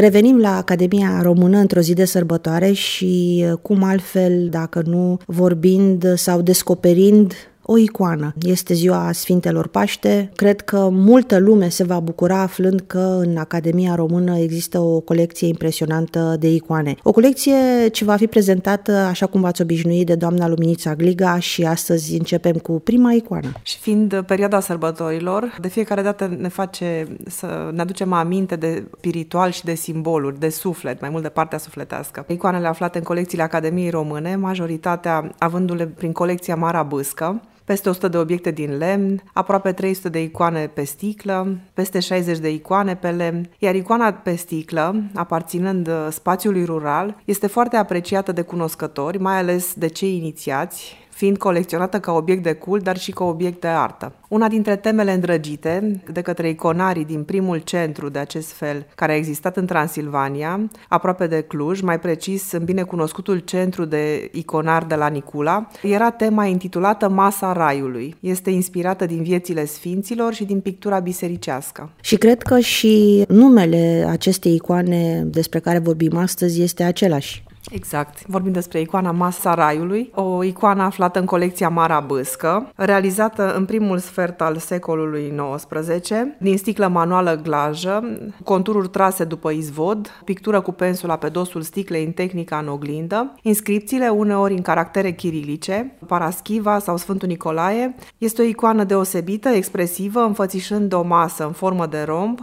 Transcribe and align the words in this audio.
Revenim 0.00 0.38
la 0.38 0.56
Academia 0.56 1.22
Română 1.22 1.58
într-o 1.58 1.80
zi 1.80 1.92
de 1.92 2.04
sărbătoare 2.04 2.72
și 2.72 3.44
cum 3.62 3.82
altfel, 3.82 4.48
dacă 4.48 4.82
nu 4.86 5.18
vorbind 5.26 6.14
sau 6.14 6.40
descoperind 6.40 7.32
o 7.70 7.76
icoană. 7.76 8.34
Este 8.40 8.74
ziua 8.74 9.12
Sfintelor 9.12 9.66
Paște. 9.66 10.30
Cred 10.36 10.60
că 10.60 10.88
multă 10.90 11.38
lume 11.38 11.68
se 11.68 11.84
va 11.84 12.00
bucura 12.00 12.40
aflând 12.40 12.80
că 12.86 13.18
în 13.20 13.36
Academia 13.36 13.94
Română 13.94 14.38
există 14.38 14.78
o 14.78 15.00
colecție 15.00 15.48
impresionantă 15.48 16.36
de 16.40 16.48
icoane. 16.54 16.94
O 17.02 17.12
colecție 17.12 17.88
ce 17.92 18.04
va 18.04 18.16
fi 18.16 18.26
prezentată 18.26 18.92
așa 18.92 19.26
cum 19.26 19.40
v-ați 19.40 19.62
obișnuit 19.62 20.06
de 20.06 20.14
doamna 20.14 20.48
Luminița 20.48 20.94
Gliga 20.94 21.38
și 21.38 21.64
astăzi 21.64 22.16
începem 22.16 22.56
cu 22.56 22.72
prima 22.72 23.12
icoană. 23.12 23.52
Și 23.62 23.78
fiind 23.78 24.22
perioada 24.26 24.60
sărbătorilor, 24.60 25.56
de 25.60 25.68
fiecare 25.68 26.02
dată 26.02 26.36
ne 26.38 26.48
face 26.48 27.06
să 27.26 27.70
ne 27.72 27.80
aducem 27.80 28.12
aminte 28.12 28.56
de 28.56 28.84
spiritual 28.96 29.50
și 29.50 29.64
de 29.64 29.74
simboluri, 29.74 30.38
de 30.38 30.48
suflet, 30.48 31.00
mai 31.00 31.10
mult 31.10 31.22
de 31.22 31.28
partea 31.28 31.58
sufletească. 31.58 32.24
Icoanele 32.28 32.66
aflate 32.66 32.98
în 32.98 33.04
colecțiile 33.04 33.42
Academiei 33.42 33.90
Române, 33.90 34.36
majoritatea 34.36 35.34
avându-le 35.38 35.86
prin 35.86 36.12
colecția 36.12 36.54
Mara 36.56 36.82
Bâscă, 36.82 37.42
peste 37.68 37.88
100 37.88 38.08
de 38.08 38.18
obiecte 38.18 38.50
din 38.50 38.76
lemn, 38.76 39.22
aproape 39.32 39.72
300 39.72 40.08
de 40.08 40.22
icoane 40.22 40.66
pe 40.66 40.84
sticlă, 40.84 41.56
peste 41.74 42.00
60 42.00 42.38
de 42.38 42.50
icoane 42.50 42.96
pe 42.96 43.10
lemn, 43.10 43.50
iar 43.58 43.74
icoana 43.74 44.12
pe 44.12 44.34
sticlă, 44.34 45.02
aparținând 45.14 45.88
uh, 45.88 46.06
spațiului 46.10 46.64
rural, 46.64 47.16
este 47.24 47.46
foarte 47.46 47.76
apreciată 47.76 48.32
de 48.32 48.42
cunoscători, 48.42 49.18
mai 49.18 49.38
ales 49.38 49.74
de 49.74 49.86
cei 49.86 50.16
inițiați, 50.16 50.96
fiind 51.18 51.38
colecționată 51.38 52.00
ca 52.00 52.12
obiect 52.12 52.42
de 52.42 52.52
cult, 52.52 52.82
dar 52.82 52.98
și 52.98 53.10
ca 53.10 53.24
obiect 53.24 53.60
de 53.60 53.66
artă. 53.66 54.12
Una 54.28 54.48
dintre 54.48 54.76
temele 54.76 55.12
îndrăgite 55.12 56.02
de 56.12 56.20
către 56.20 56.48
iconarii 56.48 57.04
din 57.04 57.22
primul 57.22 57.58
centru 57.58 58.08
de 58.08 58.18
acest 58.18 58.52
fel, 58.52 58.86
care 58.94 59.12
a 59.12 59.16
existat 59.16 59.56
în 59.56 59.66
Transilvania, 59.66 60.60
aproape 60.88 61.26
de 61.26 61.40
Cluj, 61.40 61.80
mai 61.80 62.00
precis 62.00 62.52
în 62.52 62.64
binecunoscutul 62.64 63.38
centru 63.38 63.84
de 63.84 64.30
iconar 64.32 64.84
de 64.84 64.94
la 64.94 65.08
Nicula, 65.08 65.68
era 65.82 66.10
tema 66.10 66.44
intitulată 66.44 67.08
Masa 67.08 67.52
Raiului. 67.52 68.16
Este 68.20 68.50
inspirată 68.50 69.06
din 69.06 69.22
viețile 69.22 69.64
sfinților 69.64 70.34
și 70.34 70.44
din 70.44 70.60
pictura 70.60 70.98
bisericească. 70.98 71.90
Și 72.00 72.16
cred 72.16 72.42
că 72.42 72.58
și 72.58 73.24
numele 73.28 74.06
acestei 74.08 74.54
icoane 74.54 75.22
despre 75.26 75.58
care 75.58 75.78
vorbim 75.78 76.16
astăzi 76.16 76.62
este 76.62 76.82
același. 76.82 77.46
Exact. 77.70 78.26
Vorbim 78.26 78.52
despre 78.52 78.80
icoana 78.80 79.10
Masa 79.10 79.54
Raiului, 79.54 80.10
o 80.14 80.44
icoană 80.44 80.82
aflată 80.82 81.18
în 81.18 81.24
colecția 81.24 81.68
Mara 81.68 82.00
Bâscă, 82.00 82.72
realizată 82.74 83.54
în 83.54 83.64
primul 83.64 83.98
sfert 83.98 84.40
al 84.40 84.56
secolului 84.56 85.32
XIX, 85.56 86.10
din 86.38 86.56
sticlă 86.56 86.86
manuală 86.86 87.40
glajă, 87.42 88.18
contururi 88.44 88.88
trase 88.88 89.24
după 89.24 89.50
izvod, 89.50 90.10
pictură 90.24 90.60
cu 90.60 90.72
pensula 90.72 91.16
pe 91.16 91.28
dosul 91.28 91.62
sticlei 91.62 92.04
în 92.04 92.12
tehnica 92.12 92.58
în 92.58 92.68
oglindă, 92.68 93.34
inscripțiile 93.42 94.08
uneori 94.08 94.54
în 94.54 94.62
caractere 94.62 95.12
chirilice, 95.12 95.96
Paraschiva 96.06 96.78
sau 96.78 96.96
Sfântul 96.96 97.28
Nicolae. 97.28 97.94
Este 98.18 98.42
o 98.42 98.44
icoană 98.44 98.84
deosebită, 98.84 99.48
expresivă, 99.48 100.20
înfățișând 100.20 100.92
o 100.92 101.02
masă 101.02 101.44
în 101.44 101.52
formă 101.52 101.86
de 101.86 102.02
romb, 102.02 102.38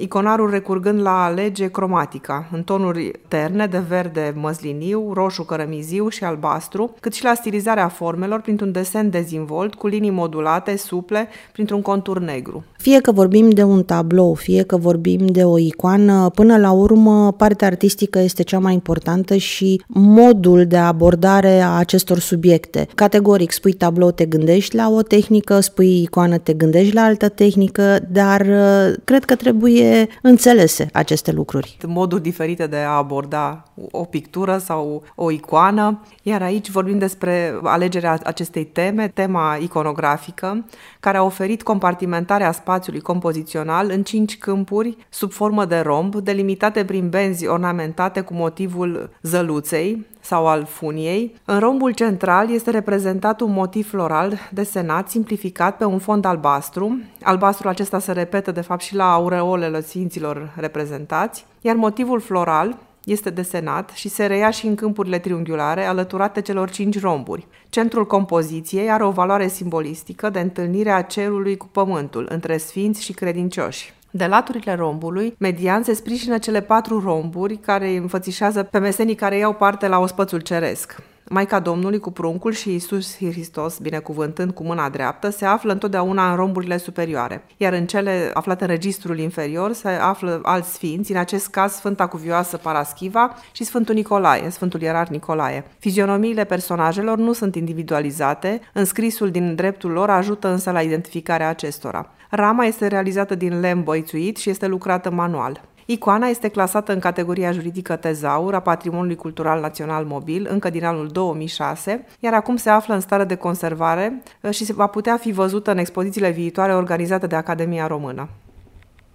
iconarul 0.00 0.50
recurgând 0.50 1.00
la 1.00 1.24
alege 1.24 1.70
cromatica, 1.70 2.48
în 2.52 2.62
tonuri 2.62 3.10
terne 3.28 3.66
de 3.66 3.82
verde 3.88 4.34
măsliniu, 4.36 5.12
roșu 5.12 5.42
cărămiziu 5.42 6.08
și 6.08 6.24
albastru, 6.24 6.94
cât 7.00 7.14
și 7.14 7.24
la 7.24 7.34
stilizarea 7.34 7.88
formelor 7.88 8.40
printr-un 8.40 8.72
desen 8.72 9.10
dezvolt 9.10 9.74
cu 9.74 9.86
linii 9.86 10.10
modulate, 10.10 10.76
suple, 10.76 11.28
printr-un 11.52 11.82
contur 11.82 12.18
negru. 12.20 12.64
Fie 12.76 13.00
că 13.00 13.12
vorbim 13.12 13.50
de 13.50 13.62
un 13.62 13.82
tablou, 13.82 14.34
fie 14.34 14.62
că 14.62 14.76
vorbim 14.76 15.26
de 15.26 15.44
o 15.44 15.58
icoană, 15.58 16.30
până 16.34 16.56
la 16.56 16.70
urmă 16.70 17.32
partea 17.32 17.66
artistică 17.66 18.18
este 18.18 18.42
cea 18.42 18.58
mai 18.58 18.72
importantă 18.72 19.36
și 19.36 19.82
modul 19.86 20.66
de 20.66 20.76
abordare 20.76 21.60
a 21.60 21.70
acestor 21.70 22.18
subiecte. 22.18 22.88
Categoric, 22.94 23.52
spui 23.52 23.72
tablou, 23.72 24.10
te 24.10 24.24
gândești 24.24 24.76
la 24.76 24.90
o 24.90 25.02
tehnică, 25.02 25.60
spui 25.60 26.02
icoană, 26.02 26.38
te 26.38 26.52
gândești 26.52 26.94
la 26.94 27.02
altă 27.02 27.28
tehnică, 27.28 27.98
dar 28.10 28.40
uh, 28.40 28.94
cred 29.04 29.24
că 29.24 29.34
trebuie 29.34 29.89
înțelese 30.22 30.88
aceste 30.92 31.32
lucruri. 31.32 31.76
Moduri 31.86 32.22
diferite 32.22 32.66
de 32.66 32.76
a 32.76 32.90
aborda 32.90 33.64
o 33.90 34.04
pictură 34.04 34.58
sau 34.58 35.02
o 35.14 35.30
icoană, 35.30 36.00
iar 36.22 36.42
aici 36.42 36.70
vorbim 36.70 36.98
despre 36.98 37.58
alegerea 37.62 38.18
acestei 38.24 38.64
teme, 38.64 39.08
tema 39.08 39.56
iconografică, 39.60 40.64
care 41.00 41.16
a 41.16 41.22
oferit 41.22 41.62
compartimentarea 41.62 42.52
spațiului 42.52 43.00
compozițional 43.00 43.90
în 43.90 44.02
cinci 44.02 44.38
câmpuri 44.38 44.96
sub 45.08 45.32
formă 45.32 45.64
de 45.64 45.78
romb, 45.78 46.14
delimitate 46.14 46.84
prin 46.84 47.08
benzi 47.08 47.46
ornamentate 47.46 48.20
cu 48.20 48.34
motivul 48.34 49.10
zăluței, 49.22 50.06
sau 50.20 50.46
al 50.46 50.64
funiei. 50.64 51.34
În 51.44 51.58
rombul 51.58 51.92
central 51.92 52.50
este 52.50 52.70
reprezentat 52.70 53.40
un 53.40 53.52
motiv 53.52 53.88
floral 53.88 54.38
desenat, 54.52 55.08
simplificat 55.08 55.76
pe 55.76 55.84
un 55.84 55.98
fond 55.98 56.24
albastru. 56.24 57.00
Albastrul 57.22 57.70
acesta 57.70 57.98
se 57.98 58.12
repetă 58.12 58.52
de 58.52 58.60
fapt 58.60 58.80
și 58.80 58.94
la 58.94 59.12
aureolele 59.12 59.79
sfinților 59.80 60.52
reprezentați, 60.56 61.46
iar 61.60 61.76
motivul 61.76 62.20
floral 62.20 62.78
este 63.04 63.30
desenat 63.30 63.90
și 63.90 64.08
se 64.08 64.26
reia 64.26 64.50
și 64.50 64.66
în 64.66 64.74
câmpurile 64.74 65.18
triunghiulare 65.18 65.84
alăturate 65.84 66.40
celor 66.40 66.70
cinci 66.70 67.00
romburi. 67.00 67.46
Centrul 67.68 68.06
compoziției 68.06 68.90
are 68.90 69.04
o 69.04 69.10
valoare 69.10 69.48
simbolistică 69.48 70.30
de 70.30 70.40
întâlnire 70.40 70.90
a 70.90 71.02
cerului 71.02 71.56
cu 71.56 71.66
pământul, 71.66 72.26
între 72.30 72.56
sfinți 72.56 73.02
și 73.02 73.12
credincioși. 73.12 73.94
De 74.10 74.26
laturile 74.26 74.74
rombului, 74.74 75.34
median 75.38 75.82
se 75.82 75.94
sprijină 75.94 76.38
cele 76.38 76.60
patru 76.60 77.00
romburi 77.00 77.56
care 77.56 77.96
înfățișează 77.96 78.62
pe 78.62 78.78
mesenii 78.78 79.14
care 79.14 79.36
iau 79.36 79.52
parte 79.52 79.88
la 79.88 79.98
ospățul 79.98 80.40
ceresc. 80.40 81.02
Maica 81.32 81.60
Domnului 81.60 81.98
cu 81.98 82.10
pruncul 82.10 82.52
și 82.52 82.74
Isus 82.74 83.16
Hristos, 83.16 83.78
binecuvântând 83.78 84.52
cu 84.52 84.62
mâna 84.62 84.88
dreaptă, 84.88 85.30
se 85.30 85.44
află 85.44 85.72
întotdeauna 85.72 86.30
în 86.30 86.36
romburile 86.36 86.76
superioare, 86.76 87.44
iar 87.56 87.72
în 87.72 87.86
cele 87.86 88.30
aflate 88.34 88.64
în 88.64 88.70
registrul 88.70 89.18
inferior 89.18 89.72
se 89.72 89.88
află 89.88 90.40
alți 90.42 90.72
sfinți, 90.72 91.12
în 91.12 91.18
acest 91.18 91.48
caz 91.48 91.72
Sfânta 91.72 92.06
Cuvioasă 92.06 92.56
Paraschiva 92.56 93.34
și 93.52 93.64
Sfântul 93.64 93.94
Nicolae, 93.94 94.50
Sfântul 94.50 94.80
Ierar 94.80 95.08
Nicolae. 95.08 95.64
Fizionomiile 95.78 96.44
personajelor 96.44 97.18
nu 97.18 97.32
sunt 97.32 97.54
individualizate, 97.54 98.60
înscrisul 98.72 99.30
din 99.30 99.54
dreptul 99.54 99.90
lor 99.90 100.10
ajută 100.10 100.48
însă 100.48 100.70
la 100.70 100.82
identificarea 100.82 101.48
acestora. 101.48 102.10
Rama 102.30 102.64
este 102.64 102.86
realizată 102.86 103.34
din 103.34 103.60
lemn 103.60 103.82
băițuit 103.82 104.36
și 104.36 104.50
este 104.50 104.66
lucrată 104.66 105.10
manual. 105.10 105.60
Icoana 105.92 106.26
este 106.26 106.48
clasată 106.48 106.92
în 106.92 106.98
categoria 106.98 107.52
juridică 107.52 107.96
tezaur 107.96 108.54
a 108.54 108.60
Patrimoniului 108.60 109.16
Cultural 109.16 109.60
Național 109.60 110.04
Mobil 110.04 110.46
încă 110.50 110.70
din 110.70 110.84
anul 110.84 111.08
2006, 111.08 112.06
iar 112.20 112.34
acum 112.34 112.56
se 112.56 112.70
află 112.70 112.94
în 112.94 113.00
stare 113.00 113.24
de 113.24 113.34
conservare 113.34 114.22
uh, 114.40 114.50
și 114.50 114.72
va 114.72 114.86
putea 114.86 115.16
fi 115.16 115.32
văzută 115.32 115.70
în 115.70 115.78
expozițiile 115.78 116.30
viitoare 116.30 116.74
organizate 116.74 117.26
de 117.26 117.36
Academia 117.36 117.86
Română. 117.86 118.28